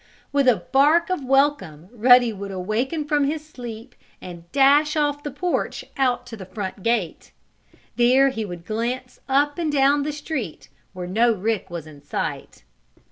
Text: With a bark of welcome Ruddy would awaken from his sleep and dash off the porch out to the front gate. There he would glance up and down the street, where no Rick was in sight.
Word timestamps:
With 0.31 0.47
a 0.47 0.55
bark 0.71 1.11
of 1.11 1.23
welcome 1.23 1.87
Ruddy 1.91 2.33
would 2.33 2.49
awaken 2.49 3.05
from 3.05 3.25
his 3.25 3.45
sleep 3.45 3.93
and 4.19 4.51
dash 4.51 4.95
off 4.95 5.21
the 5.21 5.29
porch 5.29 5.85
out 5.95 6.25
to 6.25 6.35
the 6.35 6.47
front 6.47 6.81
gate. 6.81 7.31
There 7.97 8.29
he 8.29 8.43
would 8.43 8.65
glance 8.65 9.19
up 9.29 9.59
and 9.59 9.71
down 9.71 10.01
the 10.01 10.11
street, 10.11 10.69
where 10.93 11.05
no 11.05 11.31
Rick 11.33 11.69
was 11.69 11.85
in 11.85 12.01
sight. 12.01 12.63